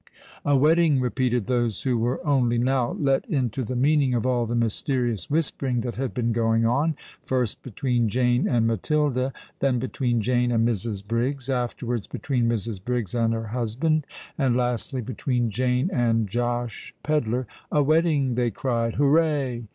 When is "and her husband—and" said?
13.13-14.57